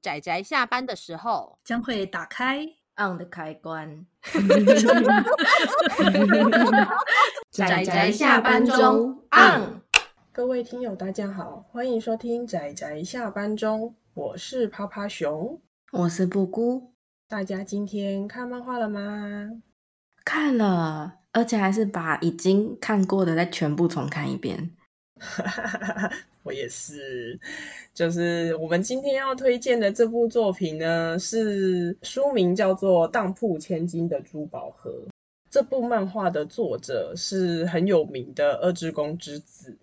[0.00, 2.64] 宅宅下班的时候将会打开
[2.96, 4.06] on 的开关。
[7.50, 9.82] 仔仔下班中 on。
[10.32, 15.60] 各位听友，大家好，欢迎收听仔仔下班中，我是趴趴熊，
[15.90, 16.94] 我是布姑。
[17.28, 19.50] 大家今天看漫画了吗？
[20.24, 24.70] 看了，而且还是把已经看过的再全部重看一遍。
[26.42, 27.38] 我也是，
[27.94, 34.90] 就是我们今天要推荐的这部作品呢，是书名叫做《当铺千金的珠宝盒》。
[35.50, 39.76] 这部漫画的作者是很有名的二之宫之子。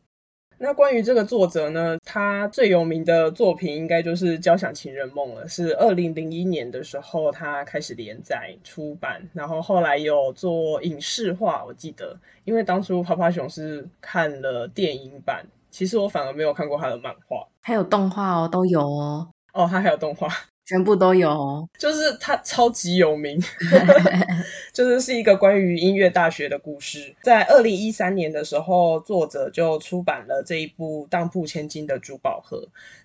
[0.60, 11.64] 那关于这个作者呢，他最有名的作品应该就是《交响情人梦》了，是二零零一年的时候他开始连载出版，然后后来有做影视化。
[11.66, 15.46] 我记得，因为当初趴趴熊是看了电影版。
[15.72, 19.28] 其实我反而没有看过他的漫画，还有动画哦，都有哦。
[19.54, 20.28] 哦，他还有动画，
[20.66, 21.70] 全部都有哦。
[21.78, 23.40] 就是他超级有名，
[24.80, 27.14] 就是是一个关于音乐大学的故事。
[27.22, 32.56] 在二零一三年的时候，作者就出版了这一部《当铺千金的珠宝盒》。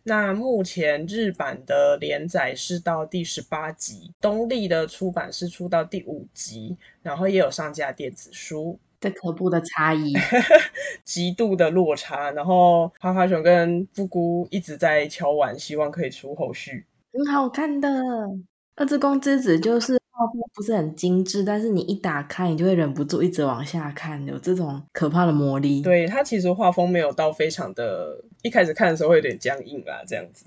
[0.05, 8.79] 那目前日版的连载是到第十八集，东立的出版是出到第五集，然后也有上架电子书。
[9.01, 10.13] 这可怖的差异，
[11.03, 12.31] 极度的落差。
[12.31, 16.87] 然后趴趴熊跟布姑一直在敲碗，希望可以出后续。
[17.13, 17.89] 很好看的
[18.77, 25.83] 《二之宫之子》，就是画风不是很精致，但是你一打开，你就会忍不住一直往下看，有这种可怕的魔力。
[25.83, 30.47] 对，它其实画风没有到非常的，一开始看的时候会有点僵硬啦，这样子。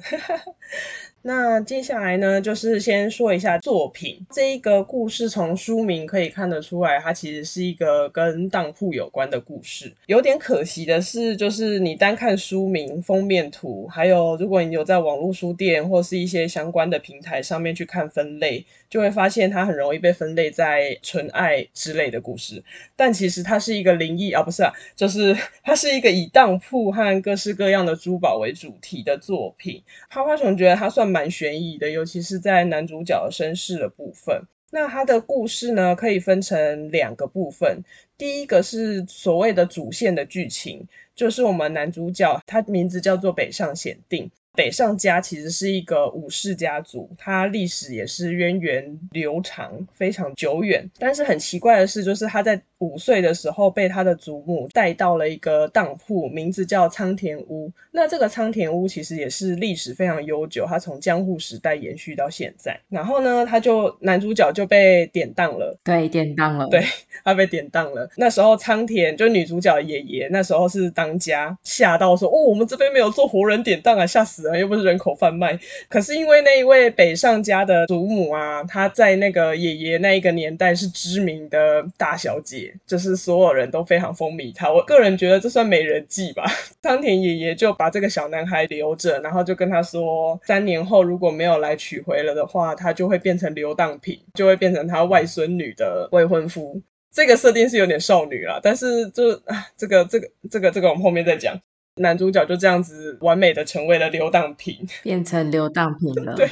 [1.27, 4.25] 那接下来呢，就是先说一下作品。
[4.31, 9.93] 这一个故事从书名可以看得出来，它其实是一个跟当铺有关的故事。
[10.05, 22.63] 有点可惜的是，就是你单看书名、封面图，还有如果你有在网络书店或是一些相关的平台上面去看分类，就会发现它很容易被分类在纯爱之类的故事。
[22.95, 29.83] 但其实它是一个灵异啊，不是啊，就是 它是一个以当铺和各式各样的珠宝为主题的作品。
[30.09, 34.39] 花花熊觉得它算蛮蛮悬疑的，尤其是在男主角身世的部分。
[34.69, 37.81] 那他的故事呢，可以分成两个部分。
[38.19, 40.85] 第一个是所谓的主线的剧情，
[41.15, 44.29] 就是我们男主角他名字叫做北上显定。
[44.57, 50.89] 北上家其实是一个武士家族，它历史也是源远流长，非常久远。
[50.97, 57.71] 但是很奇怪的是，就是他在五岁的时候被他的祖母带到了一个当铺，名字叫仓田屋。
[57.91, 62.79] 那这个仓田屋其实也是历史非常悠久，它从江户时代延续到现在。
[62.89, 66.83] 然后呢，他就男主角就被典当了，对，典当了，对，
[67.23, 68.09] 他被典当了。
[68.17, 75.59] 那时候仓田就女主角的爷爷，那时候是当家，吓到说：“哦，我们这边没有做活人典当啊，吓死”又不是人口贩卖，
[75.89, 84.71] 可是因为那一位北上家的祖母啊，她在那个爷爷那一个年代是知名的大小姐，就是所有人都非常风靡她。
[84.71, 86.45] 我个人觉得这算美人计吧。
[86.81, 96.81] 仓田爷爷就把这个小男孩留着，然后就跟他说，三年后如果没有来取回了的话，他就会变成流荡品，就会变成他外孙女的未婚夫。
[97.11, 101.59] 这个设定是有点少女了，但是就啊，这个这个这个这个我们后面再讲。
[101.97, 106.35] 男主角就这样子完美的成为了流当品， 变成流当品了。
[106.35, 106.49] 对，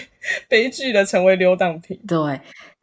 [0.47, 1.99] 悲剧的成为流当品。
[2.07, 2.17] 对，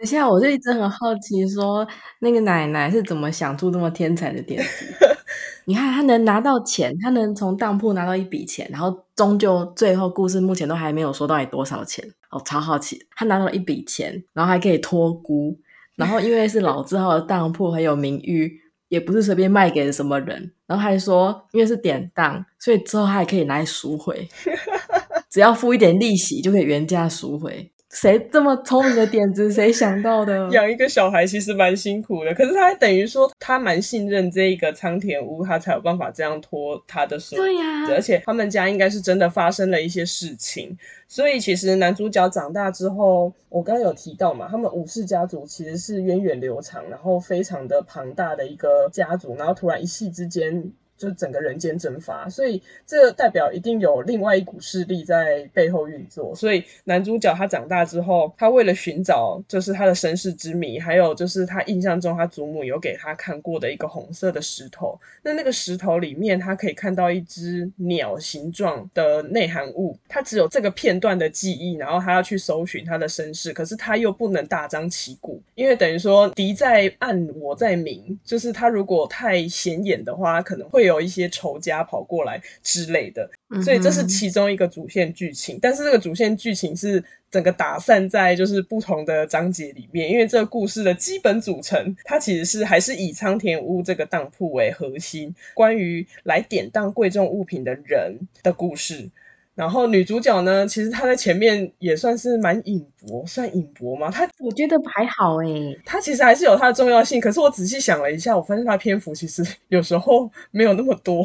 [0.04, 1.88] 现在我就一直很好奇说，说
[2.20, 4.86] 那个奶奶是怎么想出这么天才的点子？
[5.64, 12.04] 你看，她能拿到钱，她能从当铺拿到一笔钱，然后终究最后故事目前都还没有说到底多少钱。
[12.30, 15.56] 哦超好奇，她拿到了一笔钱，然后还可以托孤，
[15.96, 18.61] 然后因为是老字号的当铺，很有名誉。
[18.92, 24.28] 也不是随便卖给什么人，然后还说，因为是典当，所以之后还可以拿来赎回，
[25.32, 27.72] 只要付一点利息就可以原价赎回。
[27.92, 30.48] 谁这么聪明的点子，谁想到的？
[30.50, 37.36] 养一个小孩其实蛮辛苦的，可是他还等于说他蛮信任这一个仓田屋，他才有办法这样拖他的手。
[37.36, 40.76] 对呀、啊，而且他们家应该是真的发生了一些事情。
[41.06, 50.72] 所以其实男主角长大之后，我刚刚有提到嘛，他们武士家族其实是源远流长，然后非常的庞大的一个家族，然后突然一夕之间。
[51.02, 56.32] 就整个人间蒸发，所以这代表一定有另外一股势力在背后运作。
[56.32, 64.96] 所以男主角他长大之后，他为了寻找就是他的身世之谜，还有就是他印象中他祖母有给他看过的一个红色的石头。
[65.24, 69.98] 那那个石头里面，他可以看到一只鸟形状的内含物。
[70.08, 78.16] 他只有这个片段的记忆，然后他要去搜寻他的身世，可是他又不能大张旗鼓，因为等于说敌在暗，我在明。
[78.24, 80.91] 就是他如果太显眼的话，可能会有。
[80.92, 83.28] 有一些仇家跑过来之类的，
[83.64, 85.58] 所以这是其中一个主线剧情。
[85.60, 99.10] 但是这个主线剧情是整个打散在就是不同的章节里面，因为这个故事的基本组成，它其实是还是以仓田屋这个当铺为核心，关于来典当贵重物品的人的故事。
[99.54, 104.10] 然后女主角呢，其实她在前面也算是蛮隐薄，算隐薄吗？
[104.10, 107.20] 她我觉得还好诶，她其实还是有她的重要性。
[107.20, 111.22] 可是我仔细想了一下，我发现她篇幅其实 有时候没有那么多。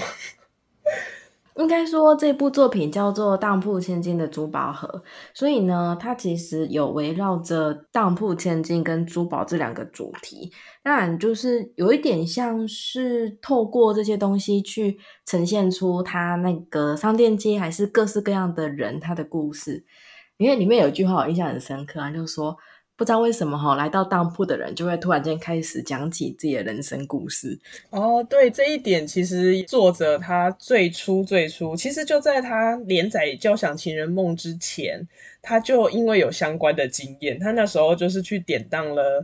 [1.57, 4.87] 应该说，这部作品叫做《当铺千金的珠宝盒》，
[5.33, 10.51] 所以呢，它其实有围绕着当铺千金跟珠宝这两个主题。
[10.83, 19.83] 当然，就是有一点像是透过这些东西去呈现出他那个商店街还是各式各样的人他的故事。
[20.37, 22.55] 因为里面有一句话我印象很深刻啊，就是说。
[22.97, 27.57] 不知道为什么哈，来到当铺的人就会突然间开始讲起自己的人生故事。
[27.91, 35.07] 哦，对，这一点其实作者他最初最初，其实就在他连载《交响情人梦》之前，
[35.43, 39.23] 他就因为有相关的经验，他那时候就是去典当了，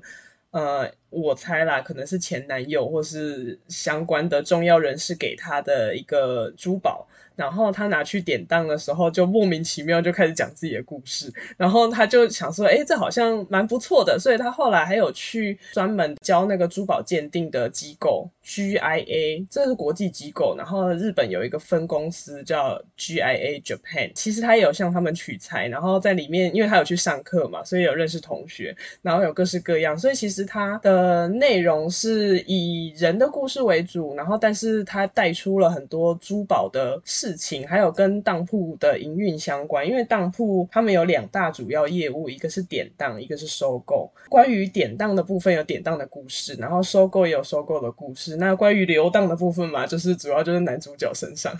[0.51, 7.07] 呃，我猜啦，可能是前男友或是相关的重要人士给他的一个珠宝。
[7.35, 11.33] 然后他拿去典当的时候，就莫名其妙就开始讲自己的故事。
[11.57, 14.19] 然后他就想说，哎，这好像蛮不错的。
[14.19, 20.55] 所以他后来还有去专门教那个珠宝鉴定的机构 GIA，这是国际机构。
[20.55, 25.67] 然后日本有一个分公司叫 GIA Japan，其实他也有向他们取材。
[25.67, 29.97] 然后在里面，因为他有去上课嘛，所以有认识同学，然后有各式各样。
[29.97, 37.01] 所以其实他的内容是以人的故事为主，然后但是他带出了很多珠宝的。
[37.23, 44.11] 事情还有跟当铺的营运相关，因为当铺他们有两大主要业务，一个是典当，一个是收购。
[44.27, 48.35] 关于典当的部分有典当的故事，然后收购也有收购的故事。
[48.35, 51.55] 那关于流当的部分嘛，就是主要就是男主角身上。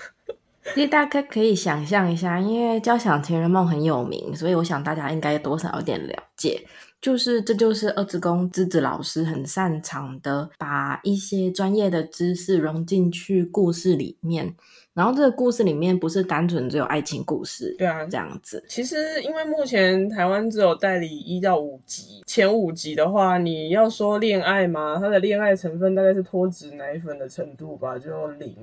[0.74, 6.62] 其实大家可以想象一下，因为《交响情人梦》很有名，所以我想大家应该多少有点了解。
[7.02, 14.56] 就是这就是二之宫之子老师很擅长的，把一些专业的知识融进去故事里面。
[14.94, 18.64] 然后这个故事里面不是单纯只有爱情故事，对啊，这样子。
[18.70, 28.56] 其实因为目前台湾只有代理一到五集，前五集的话，你要说恋爱嘛，它的恋爱成分大概是脱脂奶粉的程度吧，就零，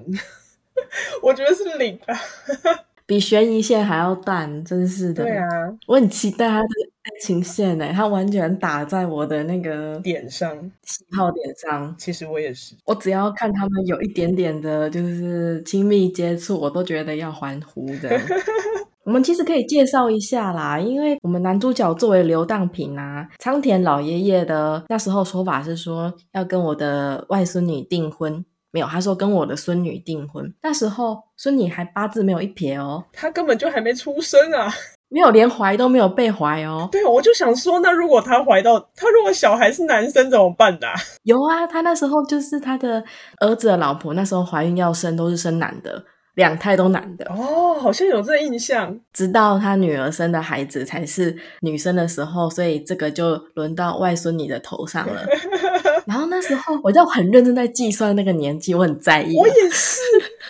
[1.22, 2.14] 我觉得是零啊，
[3.06, 5.24] 比悬疑线还要淡，真是的。
[5.24, 5.46] 对啊，
[5.86, 6.68] 我很期待他的
[7.02, 10.54] 爱情线呢，他完全打在我的那个点上，
[10.84, 11.94] 喜好点上。
[11.98, 18.10] 其实我也是，我只要看他们有一点点的，就是亲密接触，我都觉得要欢呼的。
[19.02, 28.44] 我们其实可以介绍一下啦，因为我们男主角作为流当品啊，仓田老爷爷的那时候说法是说要跟我的外孙女订婚。
[28.72, 34.72] 没有，他说跟我的孙女订婚，那时候孙女还八字没有一撇哦，她根本就还没出生啊，
[35.08, 36.88] 没有连怀都没有被怀哦。
[36.92, 40.94] 对，我就想说，那如果她怀到，她如果小孩是男生怎么办的啊？
[41.24, 43.02] 有啊，她那时候就是她的
[43.40, 46.04] 儿子的老婆，那时候怀孕要生都是生男的。
[46.34, 48.98] 两胎都男的哦，好像有这个印象。
[49.12, 55.22] 直到他女儿生的孩子才是女生的时候，所以这个就轮到外孙女的头上了。
[56.10, 59.36] 然后那时候我就很认真在计算那个年纪，我很在意。
[59.36, 60.00] 我也是，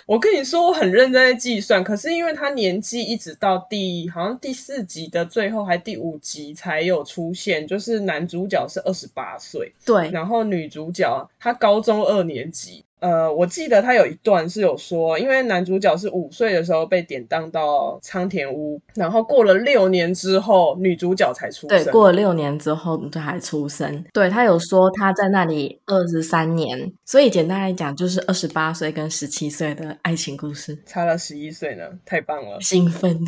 [0.07, 12.83] 我跟你说我很认真在计算，可是因为他年纪一直到第好像第四集的最后还第五集才有出现，就是男主角是二十八岁，对，然后女主角她高中二年级。
[13.01, 21.69] 呃，我记得他有一段是有说，因为男主角是五岁的时候被典当到仓田屋，然后过了六年之后，女主角才出生。
[21.69, 24.05] 对，过了六年之后，他还出生。
[24.13, 33.19] 对，他有说他在那里二十三年，所以简单来讲就是二十八岁跟十七岁的爱情故事，差了十一岁呢，太棒了，兴奋。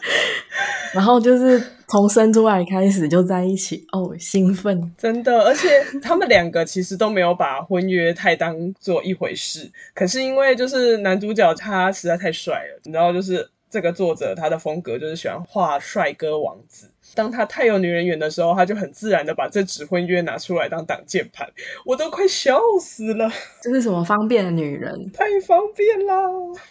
[0.92, 5.68] 然后就是从生出来开始就在一起哦，兴奋，真的，而且
[6.00, 9.68] 他们两个其实都没有把婚约太当做一回事。
[9.92, 16.88] 可是因为就是男主角他实在太帅了，你知道，就是这个作者他的风格就是喜欢画帅哥王子。
[17.14, 21.48] 当他太有女人缘的时候，他就很自然的把这纸婚约拿出来当挡箭牌，
[21.84, 23.30] 我都快笑死了。
[23.62, 24.94] 这是什么方便的女人？
[25.12, 26.14] 太方便啦！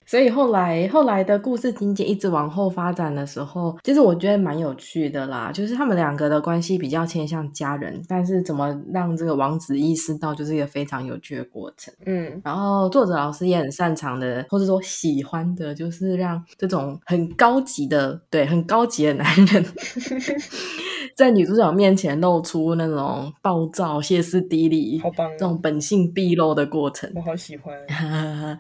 [0.06, 5.52] 所以后来后来的故事情节一直往后发展的时候，其实我觉得蛮有趣的啦。
[5.52, 11.94] 就是他们两个的关系比较偏向家人，但是怎么让这个王子意识到，就是一个非常有趣的过程。
[12.06, 19.66] 嗯，然后作者老师也很擅长的，或者说喜欢的，就是让这种很高级的，对，很高级的男人。
[21.16, 28.60] 在女主角面前露出那种暴躁、歇斯底里，好棒，这种本性毕露的过程，我好喜欢 啊！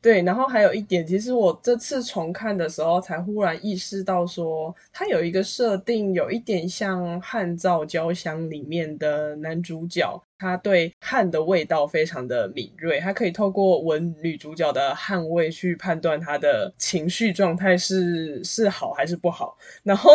[0.00, 10.22] 对，然后还有一点，其实我这次重看的时候，才忽然意识到说，它有一个设定，有一点像汉造交香里面的男主角。
[10.38, 19.58] 他对汗的味道非常的敏锐，他可以透过闻女主角的汗味去判断她的情绪状态是是好还是不好。
[19.82, 20.12] 然后，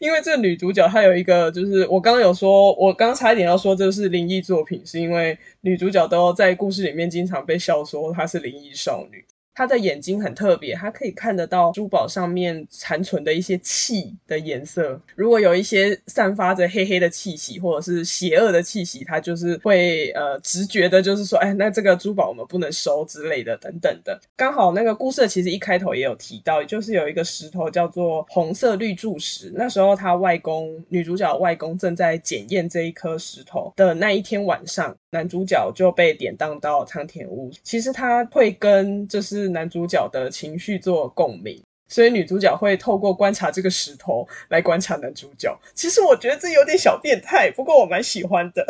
[0.00, 9.24] 因为这个女主角她有一个，就是我刚刚有说，我刚差一点要说这是灵异作品，是因为女主角都在故事里面经常被笑说她是灵异少女。
[9.54, 15.00] 他的眼睛很特别，他可以看得到珠宝上面残存的一些气的颜色。
[15.14, 24.18] 如果有一些散发着黑黑的气息，或者是邪恶的气息，他就是会呃直觉的，就是说，哎，那这个珠宝我们不能收之类的，等等的。
[24.36, 29.52] 刚好那个故事其实一开头也有提到，就是有一个石头叫做红色绿柱石。
[29.54, 37.50] 那时候他外公，女主角外公正在检验这一颗石头的那一天晚上，男主角就被典当到仓田屋。
[37.62, 39.50] 其实他会跟就是。
[39.50, 45.58] 男主角的情绪做共鸣，所以女主角会透过观察这个石头来观察男主角。
[45.74, 48.64] 其实我觉得这有点小变态，不过我蛮喜欢的。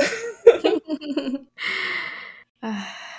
[2.60, 2.70] 哎，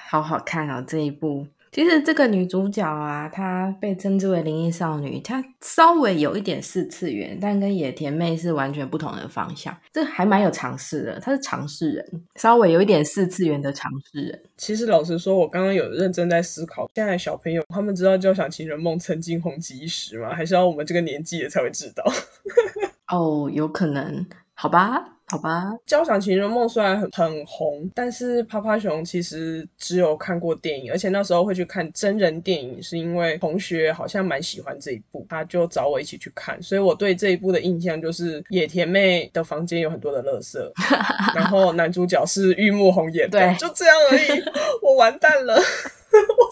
[0.10, 1.46] 好好看哦，这一部。
[1.72, 9.76] 其实这个女主角啊，她被称之为灵异少女，她稍微有一点四次元，但跟野田妹是完全不同的方向。
[9.94, 14.42] 这还蛮有尝试的，她是尝试人，稍微有一点四次元的尝试人。
[14.58, 20.36] 其实老实说，我刚刚有认真在思考，现在小朋友他们知道《交响情人梦》曾经红极一时吗？
[20.36, 22.04] 还是要我们这个年纪的才会知道？
[23.08, 24.26] 哦，有可能，
[24.62, 25.04] 好吧。
[25.28, 40.60] 好吧，《交响情人梦》虽然很很红，但是趴趴熊其实只有看过电影，而且那时候会去看真人电影，是因为同学好像蛮喜欢这一部，他就找我一起去看，所以我对这一部的印象就是野田妹的房间有很多的垃圾，
[41.34, 44.44] 然后男主角是玉木宏演的，对，就这样而已，
[44.84, 45.62] 我完蛋了， 我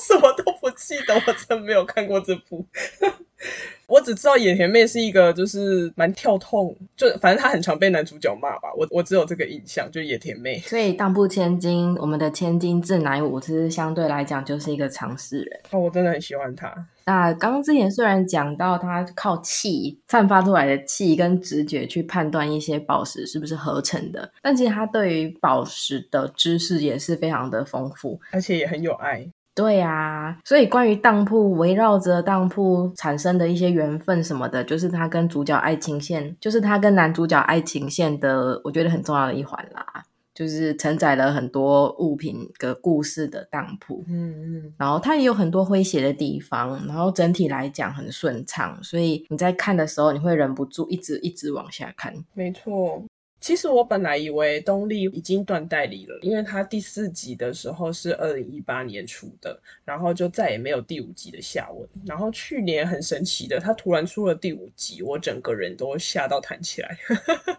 [0.10, 2.66] 什么都不记得，我真没有看过这部。
[3.88, 8.70] 我只知道野田妹是一个就是蛮跳痛，就反正她很常被男主角骂吧。
[8.76, 10.60] 我我只有这个印象，就野田妹。
[10.60, 15.60] 所以当部千金，我们的千金志乃武其实相对来讲就是一个尝试人。
[15.72, 16.72] 哦，我真的很喜欢他。
[17.06, 29.28] 那刚刚之前虽然讲到他靠气散发出来的气跟直觉去判断一些宝石是不是合成的，但其实他对于宝石的知识也是非常的丰富，而且也很有爱。
[29.60, 40.06] 对啊，所以关于当铺围绕着当铺产生的一些缘分什么的，就是他跟主角爱情线，就是他跟男主角爱情线的，我觉得很重要的一环啦。
[40.32, 52.14] 就是承载了很多物品的故事的当铺，嗯嗯，然后它也有很多诙谐的地方，然后整体来讲很顺畅，所以你在看的时候，你会忍不住一直一直往下看。
[52.34, 53.04] 没错。
[53.42, 61.88] 其实我本来以为东立已经断代理了，因为他第四集的时候是二零一八年出的，然后就再也没有第五集的下文。
[62.06, 66.98] 然后去年很神奇的，他突然出了第五集，我整个人都吓到弹起来，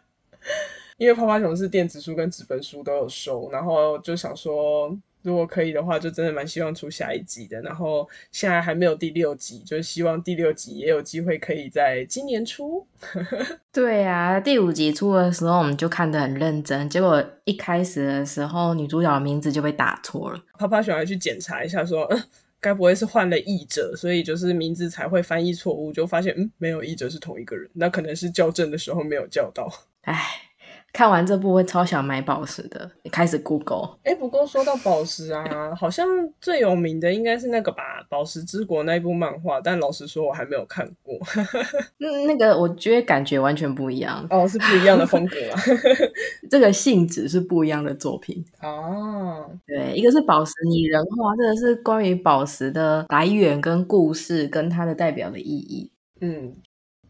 [0.98, 4.96] 因为泡泡熊是电子书跟纸本书都有收，然后就想说。
[5.22, 7.60] 如果可以的话，就真的蛮希望出下一集的。
[7.62, 12.86] 然后现在还没有第六集，就是希望第六集也有机会可以在今年出。
[13.72, 20.42] 对啊，第五集出的时候我们就看得很认真，结果一开始的时候女主角的名字就被打错了。
[20.58, 22.22] 趴趴熊还去检查一下说，说、嗯、
[22.60, 29.70] 该不会是换了译者，所以就是名字才会翻译错误，就发现嗯，没有译者是同一个人，那可能是校正的时候没有校到。
[30.02, 30.49] 唉。
[30.92, 33.96] 看完这部会超想买宝石的，你开始 Google。
[34.02, 36.06] 哎，不过说到宝石啊，好像
[36.40, 41.16] 最有名的应该是那个吧，《宝石之国》那一部漫画，但老实说我还没有看过。
[41.98, 45.60] 那那个我觉得感觉完全不一样哦，是不一样的风格啊。
[46.50, 49.48] 这个性质是不一样的作品哦。
[49.66, 55.92] 对，一个是宝石拟人化，这个是关于宝石的来源跟故事跟它的代表的意义。
[56.20, 56.56] 嗯。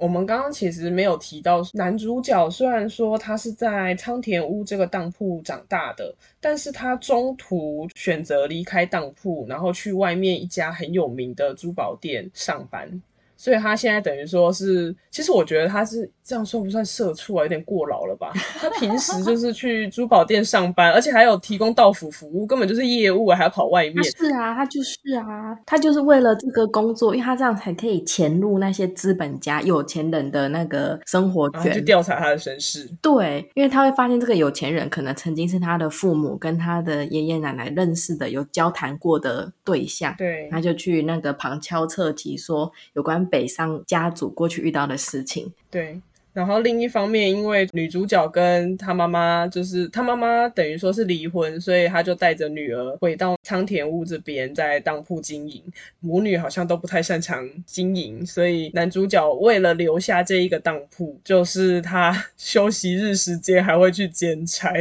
[0.00, 13.02] 我们刚刚其实没有提到，男主角虽然说他是在仓田屋这个当铺长大的，但是他中途选择离开当铺，然后去外面一家很有名的珠宝店上班。
[13.40, 18.30] 所以他现在等于说是，其实我觉得他是这样说不算社畜啊，有点过劳了吧？
[18.59, 24.04] 他平时就是去珠宝店上班，而且还有提供到府服务，根本就是业务，还要跑外面。
[24.04, 32.87] 是啊，他就是啊，他就是为了这个工作，因为他这样才可以潜入那些资本家、有钱人的那个生活圈，去调查他的身世。
[33.00, 40.14] 对，因为他会发现这个有钱人可能曾经是他的父母跟他的爷爷奶奶认识的、有交谈过的对象。
[40.18, 43.26] 对，他就去那个旁敲侧击说有关。
[43.30, 45.99] 北上家族过去遇到的事情，对，
[46.32, 55.62] 然后另一方面，因为女主角跟她妈妈就是她妈妈等于说是离婚，所以她就带着女儿回到仓田屋这边，在当铺经营。
[56.00, 64.72] 母女好像都不太擅长经营，所以男主角为了留下这一个当铺，就是他休息日时间还会去兼差，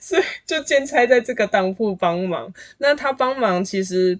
[0.00, 2.52] 所以就兼差在这个当铺帮忙。
[2.78, 4.18] 那他帮忙其实。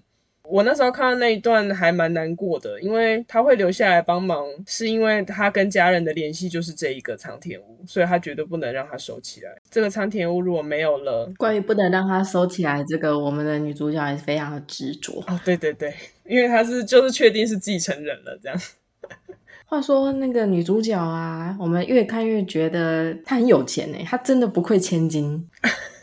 [0.49, 9.51] 我那时候看到那一段还蛮难过的，因为他会留下来帮忙，是因为他跟家人的联系就是这一个仓田屋，所以他绝对不能让他收起来。
[9.69, 15.23] 这个仓田屋如果没有了，关于不能让他收起来，这个我们的女主角也是非常的执着。
[15.27, 15.93] 哦，对对对，
[16.25, 18.57] 因为他是就是确定是继承人了这样。
[19.65, 25.45] 话说那个女主角啊，我们越看越觉得她很有钱诶，她真的不愧千金。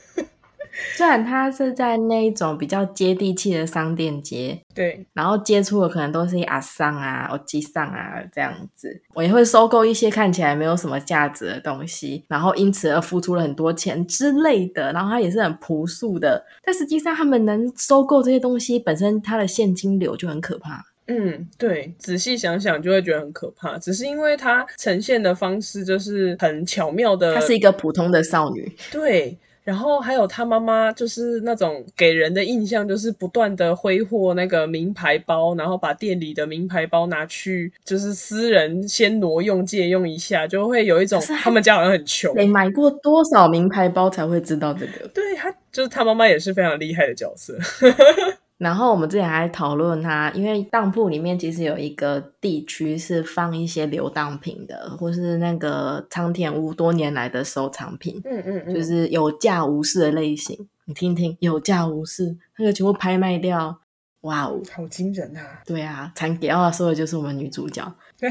[0.95, 14.93] 虽然他是在那一种比较接地气的商店街，对，然后接触的可能都是阿桑啊、欧吉桑啊这样子，我也会收购一些看起来没有什么价值的东西，然后因此而付出了很多钱之类的。
[14.93, 20.85] 然后他也是很朴素的，但实际上他们能收购这些东西，本身它的现金流就很可怕。
[21.09, 29.37] 嗯，对，仔细想想就会觉得很可怕，只是因为它呈现的方式就是很巧妙的，她是一个普通的少女，对。
[29.65, 42.35] 然后还有他妈妈，就是那种给人的印象，就是不断的挥霍那个名牌包，然后把店里的名牌包拿去，就是私人先挪用借用一下，就会有一种他们家好像很穷。
[42.35, 45.09] 得买过多少名牌包才会知道这个？
[45.15, 47.59] 对，他就是他妈妈也是非常厉害的角色。
[48.57, 60.69] 然后我们之前还讨论它，因为当铺里面其实有一个地区是放一些流当品的，或是那个仓田屋多年来的收藏品，嗯嗯嗯，就是有价无市的类型。
[60.85, 63.81] 你听听，有价无市，那个全部拍卖掉，
[64.21, 65.63] 哇哦，好惊人啊！
[65.67, 67.93] 对啊，残给奥说的就是我们女主角，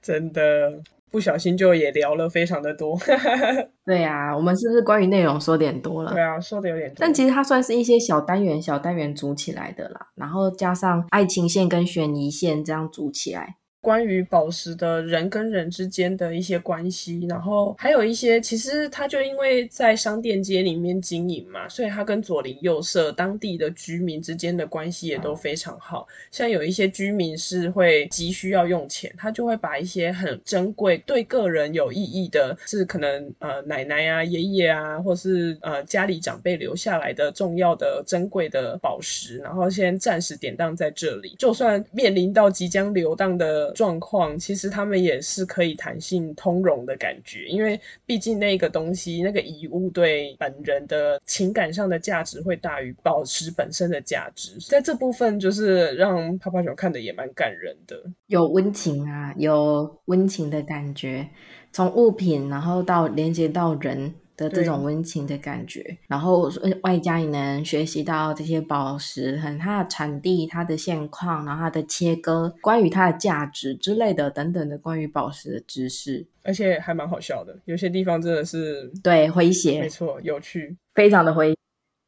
[0.00, 0.82] 真的。
[1.12, 2.98] 不小心就也聊了非常的多，
[3.84, 6.10] 对呀、啊，我们是不是关于内容说点多了？
[6.12, 6.96] 对啊，说的有点多。
[6.98, 13.56] 但其实它算是一些小单元、小单元组起来的啦，然后加上爱情线跟悬疑线这样组起来。
[13.82, 26.06] 关于宝石的人跟人之间的一些关系，然后还有一些，其实他就因为在商店街里面经营嘛，所以他跟左邻右舍当地的居民之间的关系也都非常好。
[26.30, 43.71] 像有一些居民是会急需要用钱，他就会把一些很珍贵、对个人有意义的，是可能呃奶奶啊、爷爷啊，或是呃家里长辈留下来的重要的、珍贵的宝石，然后先暂时典当在这里，就算面临到即将流荡的。
[43.72, 61.28] 状况其实他们也是可以弹性通融的感觉，因为毕竟那个东西、那个遗物对本人的情感上的价值会大于宝石本身的价值，在这部分就是让泡泡熊看的也蛮感人的，有温情啊，有温情的感觉，
[61.72, 64.14] 从物品然后到连接到人。
[64.36, 66.50] 的这种温情的感觉，然后
[66.82, 81.54] 外加你能学习到这些宝石，很它的产地、它的现况，然后它的切割，关于它的价值之类的等等的关于宝石的知识，而且还蛮好笑的，有些地方真的是对诙谐，没错，有趣，非常的诙，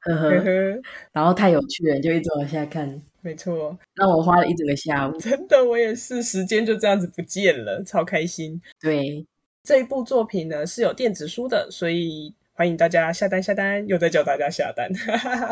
[0.01, 0.83] 呵呵，呵呵，
[1.13, 9.27] 然后太有趣了，就一直往下看，没错，让我花了一整个下午，真的，我也是，时间就这样子不见了，超开心，对。
[9.65, 14.91] 这一部作品呢是有电子书的，所以欢迎大家下单下单，又在叫大家下单，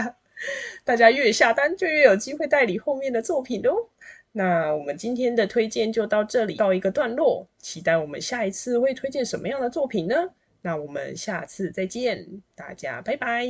[0.85, 3.88] 大家越下单就越有机会代理后面的作品喽。
[4.33, 10.14] 那我们今天的推荐就到这里告一个段落，期待我们下一次会推荐什么样的作品呢？
[10.61, 13.46] 那我们下次再见，大家拜拜，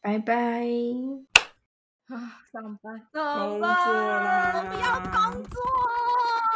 [0.00, 0.66] 拜拜。
[2.08, 5.60] 啊，上班，上班，工作啦，我们要工作，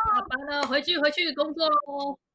[0.04, 2.18] 下班了，回去回去工作喽。